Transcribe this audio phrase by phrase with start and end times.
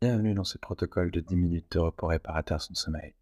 [0.00, 3.14] Bienvenue dans ce protocole de 10 minutes de repos réparateur sans sommeil.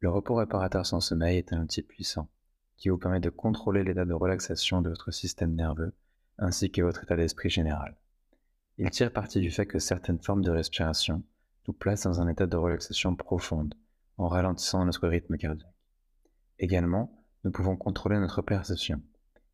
[0.00, 2.28] Le repos réparateur sans sommeil est un outil puissant
[2.76, 5.94] qui vous permet de contrôler l'état de relaxation de votre système nerveux
[6.36, 7.96] ainsi que votre état d'esprit général.
[8.76, 11.22] Il tire parti du fait que certaines formes de respiration
[11.68, 13.74] nous placent dans un état de relaxation profonde
[14.18, 15.72] en ralentissant notre rythme cardiaque.
[16.58, 19.00] Également, nous pouvons contrôler notre perception,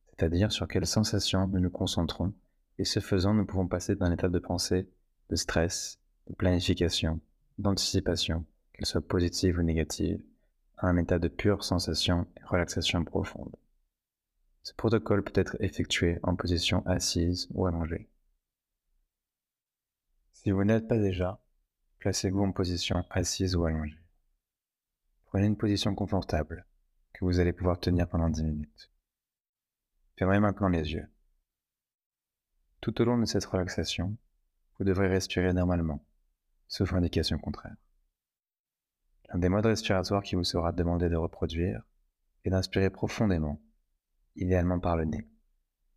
[0.09, 2.32] c'est-à-dire sur quelles sensations nous nous concentrons
[2.79, 4.88] et ce faisant, nous pouvons passer d'un état de pensée,
[5.29, 5.98] de stress,
[6.35, 7.21] planification,
[7.59, 10.23] d'anticipation, qu'elle soit positive ou négative,
[10.77, 13.55] à un état de pure sensation et relaxation profonde.
[14.63, 18.09] Ce protocole peut être effectué en position assise ou allongée.
[20.35, 21.41] Si vous n'êtes pas déjà,
[21.99, 23.99] placez-vous en position assise ou allongée.
[25.27, 26.64] Prenez une position confortable
[27.13, 28.91] que vous allez pouvoir tenir pendant 10 minutes.
[30.17, 31.08] Fermez maintenant les yeux.
[32.81, 34.17] Tout au long de cette relaxation,
[34.78, 36.05] vous devrez respirer normalement,
[36.69, 37.77] sauf indication contraire.
[39.30, 41.83] Un des modes respiratoires qui vous sera demandé de reproduire
[42.44, 43.61] est d'inspirer profondément,
[44.36, 45.28] idéalement par le nez.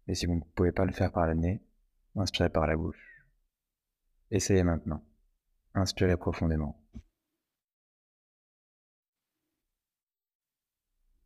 [0.08, 1.62] Et si vous ne pouvez pas le faire par le nez,
[2.16, 3.26] inspirez par la bouche.
[4.32, 5.04] Essayez maintenant.
[5.74, 6.82] Inspirez profondément.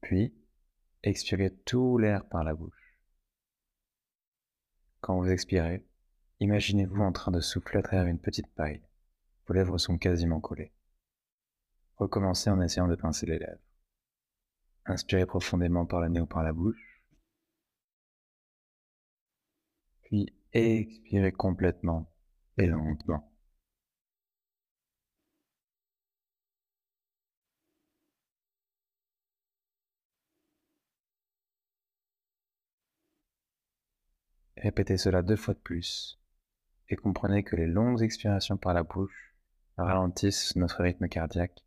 [0.02, 0.36] Puis,
[1.02, 3.00] expirez tout l'air par la bouche.
[5.02, 5.84] Quand vous expirez,
[6.40, 8.84] imaginez-vous en train de souffler à travers une petite paille.
[9.48, 10.72] Vos lèvres sont quasiment collées.
[11.98, 13.62] Recommencez en essayant de pincer les lèvres.
[14.86, 17.02] Inspirez profondément par le nez ou par la bouche.
[20.04, 22.12] Puis expirez complètement
[22.58, 23.32] et lentement.
[34.58, 36.20] Répétez cela deux fois de plus
[36.90, 39.35] et comprenez que les longues expirations par la bouche
[39.78, 41.64] ralentissent notre rythme cardiaque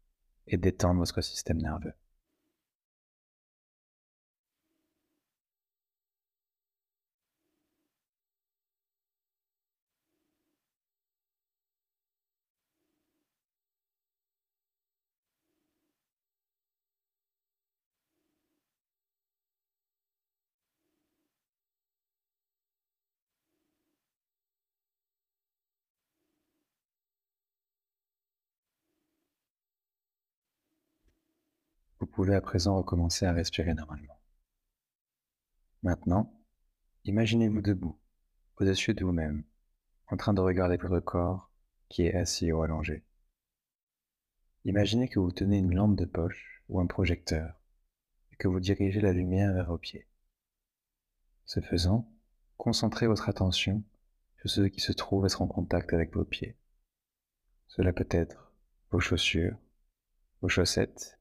[0.47, 1.93] et détendent votre système nerveux.
[32.01, 34.21] Vous pouvez à présent recommencer à respirer normalement.
[35.83, 36.33] Maintenant,
[37.05, 37.99] imaginez-vous debout,
[38.57, 39.45] au-dessus de vous-même,
[40.07, 41.51] en train de regarder votre corps
[41.89, 43.05] qui est assis ou allongé.
[44.65, 47.61] Imaginez que vous tenez une lampe de poche ou un projecteur
[48.33, 50.07] et que vous dirigez la lumière vers vos pieds.
[51.47, 52.09] Ce faisant,
[52.59, 53.83] concentrez votre attention
[54.37, 56.57] sur ce qui se trouve être en contact avec vos pieds.
[57.67, 58.53] Cela peut être
[58.91, 59.57] vos chaussures,
[60.43, 61.18] vos chaussettes,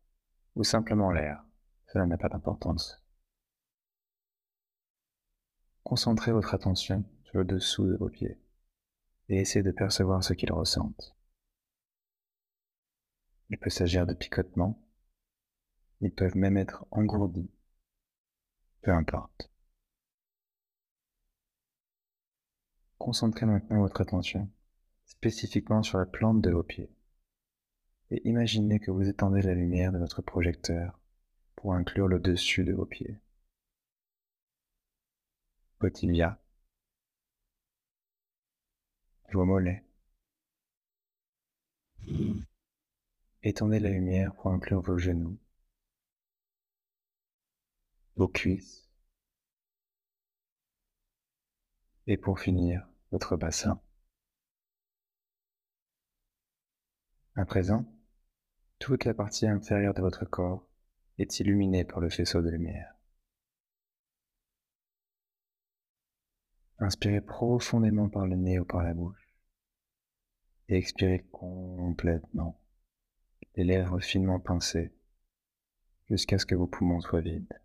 [0.57, 1.43] ou simplement l'air.
[1.85, 2.99] Cela n'a pas d'importance.
[5.83, 8.39] Concentrez votre attention sur le dessous de vos pieds
[9.29, 11.15] et essayez de percevoir ce qu'ils ressentent.
[13.49, 14.81] Il peut s'agir de picotements,
[16.01, 17.51] ils peuvent même être engourdis,
[18.81, 19.51] peu importe.
[22.97, 24.49] Concentrez maintenant votre attention
[25.05, 26.91] spécifiquement sur la plante de vos pieds
[28.11, 30.99] et imaginez que vous étendez la lumière de votre projecteur
[31.55, 33.19] pour inclure le dessus de vos pieds.
[35.79, 36.39] Potilia,
[39.31, 39.83] vos mollets.
[43.43, 45.37] Étendez la lumière pour inclure vos genoux,
[48.15, 48.89] vos cuisses
[52.07, 53.81] et pour finir, votre bassin.
[57.35, 57.85] À présent,
[58.79, 60.67] toute la partie inférieure de votre corps
[61.17, 62.93] est illuminée par le faisceau de lumière.
[66.79, 69.27] Inspirez profondément par le nez ou par la bouche
[70.69, 72.59] et expirez complètement,
[73.55, 74.93] les lèvres finement pincées,
[76.09, 77.61] jusqu'à ce que vos poumons soient vides.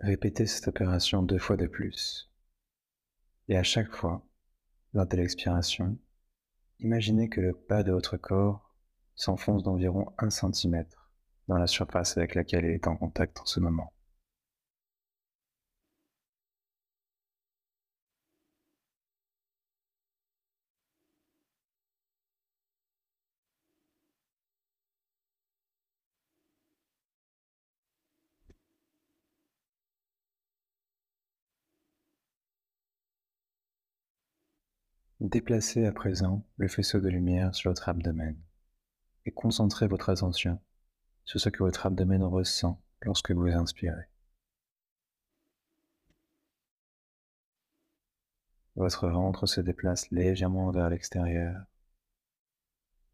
[0.00, 2.30] Répétez cette opération deux fois de plus.
[3.48, 4.26] Et à chaque fois,
[4.94, 5.98] lors de l'expiration,
[6.82, 8.74] Imaginez que le bas de votre corps
[9.14, 10.86] s'enfonce d'environ 1 cm
[11.46, 13.92] dans la surface avec laquelle il est en contact en ce moment.
[35.20, 38.40] Déplacez à présent le faisceau de lumière sur votre abdomen
[39.26, 40.58] et concentrez votre attention
[41.26, 44.08] sur ce que votre abdomen ressent lorsque vous inspirez.
[48.76, 51.66] Votre ventre se déplace légèrement vers l'extérieur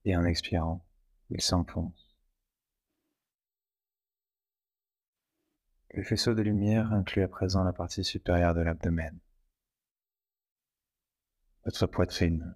[0.04, 0.86] et en expirant,
[1.30, 2.14] il s'enfonce.
[5.90, 9.18] Le faisceau de lumière inclut à présent la partie supérieure de l'abdomen,
[11.66, 12.54] votre poitrine,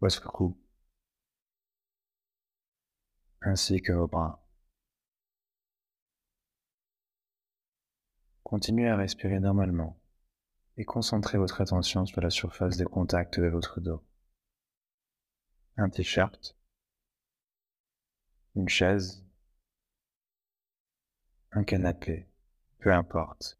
[0.00, 0.56] votre cou,
[3.42, 4.40] ainsi que vos bras.
[8.44, 10.00] Continuez à respirer normalement
[10.76, 14.00] et concentrez votre attention sur la surface de contact de votre dos.
[15.76, 16.56] Un t-shirt,
[18.54, 19.26] une chaise,
[21.50, 22.28] un canapé,
[22.78, 23.58] peu importe.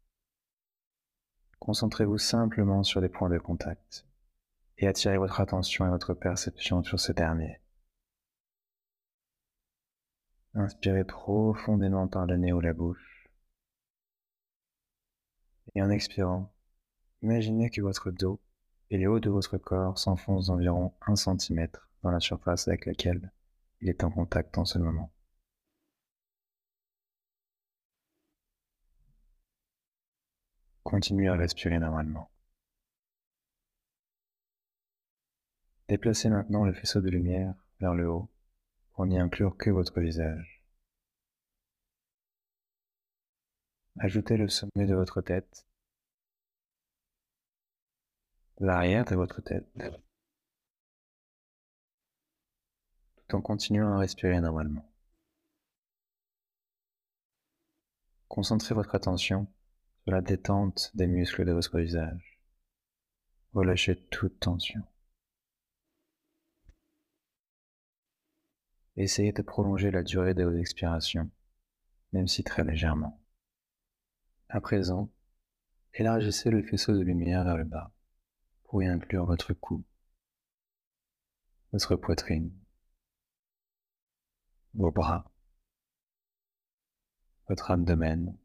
[1.59, 4.05] Concentrez-vous simplement sur les points de contact
[4.77, 7.59] et attirez votre attention et votre perception sur ces derniers.
[10.53, 13.29] Inspirez profondément par le nez ou la bouche.
[15.75, 16.51] Et en expirant,
[17.21, 18.39] imaginez que votre dos
[18.89, 21.67] et les hauts de votre corps s'enfoncent d'environ 1 cm
[22.01, 23.31] dans la surface avec laquelle
[23.81, 25.11] il est en contact en ce moment.
[30.89, 32.31] Continuez à respirer normalement.
[35.87, 38.27] Déplacez maintenant le faisceau de lumière vers le haut
[38.93, 40.63] pour n'y inclure que votre visage.
[43.99, 45.67] Ajoutez le sommet de votre tête,
[48.57, 49.67] l'arrière de votre tête,
[53.27, 54.91] tout en continuant à respirer normalement.
[58.27, 59.45] Concentrez votre attention
[60.09, 62.39] la détente des muscles de votre visage.
[63.53, 64.83] Relâchez toute tension.
[68.95, 71.29] Essayez de prolonger la durée de vos expirations,
[72.11, 73.21] même si très légèrement.
[74.49, 75.09] À présent,
[75.93, 77.91] élargissez le faisceau de lumière vers le bas
[78.63, 79.83] pour y inclure votre cou,
[81.71, 82.51] votre poitrine,
[84.73, 85.31] vos bras,
[87.47, 88.37] votre abdomen,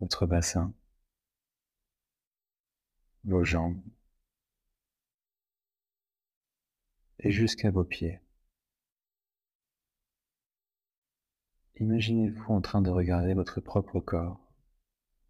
[0.00, 0.72] votre bassin,
[3.24, 3.80] vos jambes
[7.18, 8.20] et jusqu'à vos pieds.
[11.76, 14.40] Imaginez-vous en train de regarder votre propre corps,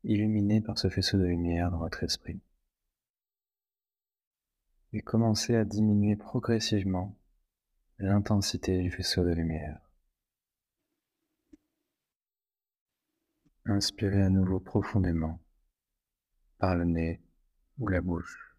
[0.05, 2.41] illuminé par ce faisceau de lumière dans votre esprit.
[4.93, 7.17] Et commencez à diminuer progressivement
[7.99, 9.90] l'intensité du faisceau de lumière.
[13.67, 15.39] Inspirez à nouveau profondément
[16.59, 17.21] par le nez
[17.79, 18.57] ou la bouche.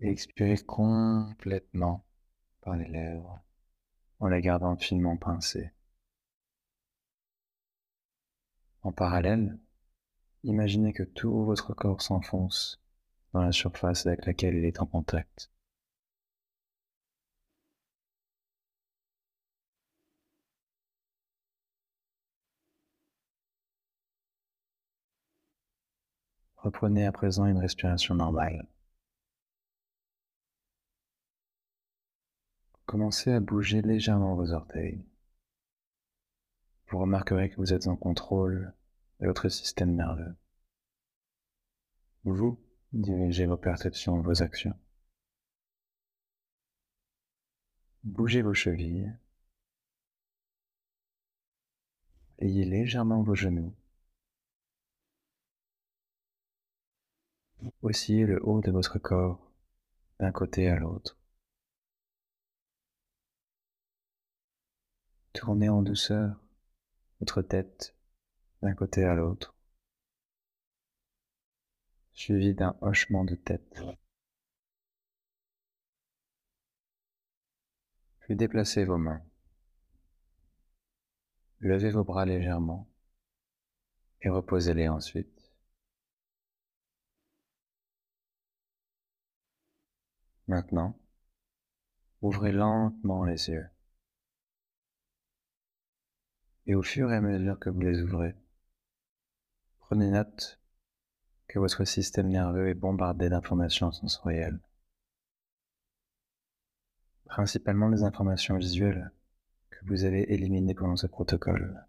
[0.00, 2.04] Expirez complètement
[2.60, 3.40] par les lèvres
[4.20, 5.72] en la gardant finement pincée.
[8.82, 9.58] En parallèle,
[10.44, 12.80] imaginez que tout votre corps s'enfonce
[13.32, 15.50] dans la surface avec laquelle il est en contact.
[26.62, 28.68] Reprenez à présent une respiration normale.
[32.84, 35.02] Commencez à bouger légèrement vos orteils.
[36.88, 38.74] Vous remarquerez que vous êtes en contrôle
[39.20, 40.36] de votre système nerveux.
[42.24, 42.58] Vous
[42.92, 44.78] dirigez vos perceptions vos actions.
[48.04, 49.10] Bougez vos chevilles.
[52.38, 53.74] Ayez légèrement vos genoux.
[57.82, 59.50] Oscillez le haut de votre corps
[60.18, 61.18] d'un côté à l'autre.
[65.32, 66.36] Tournez en douceur
[67.20, 67.94] votre tête
[68.62, 69.54] d'un côté à l'autre,
[72.12, 73.82] suivi d'un hochement de tête.
[78.20, 79.22] Puis déplacez vos mains.
[81.60, 82.88] Levez vos bras légèrement
[84.22, 85.39] et reposez-les ensuite.
[90.50, 90.98] Maintenant,
[92.22, 93.68] ouvrez lentement les yeux.
[96.66, 98.34] Et au fur et à mesure que vous les ouvrez,
[99.78, 100.58] prenez note
[101.46, 104.58] que votre système nerveux est bombardé d'informations sensorielles.
[107.26, 109.12] Principalement les informations visuelles
[109.70, 111.86] que vous avez éliminées pendant ce protocole.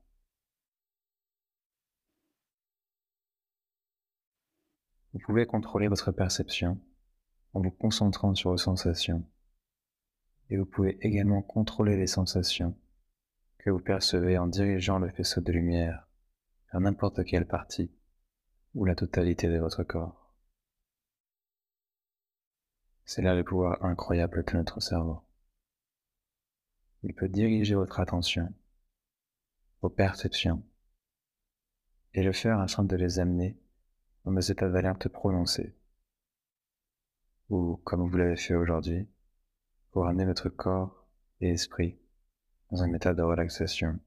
[5.13, 6.80] Vous pouvez contrôler votre perception
[7.53, 9.24] en vous concentrant sur vos sensations.
[10.50, 12.75] Et vous pouvez également contrôler les sensations
[13.58, 16.08] que vous percevez en dirigeant le faisceau de lumière
[16.72, 17.91] vers n'importe quelle partie
[18.74, 20.34] ou la totalité de votre corps.
[23.05, 25.22] C'est là le pouvoir incroyable de notre cerveau.
[27.03, 28.53] Il peut diriger votre attention,
[29.81, 30.63] vos perceptions,
[32.13, 33.58] et le faire afin de les amener
[34.25, 35.75] dans des états d'alerte prononcés,
[37.51, 39.08] ou comme vous l'avez fait aujourd'hui,
[39.91, 41.05] pour amener votre corps
[41.41, 41.98] et esprit
[42.72, 44.00] dans un état de relaxation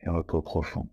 [0.00, 0.88] et repos profond.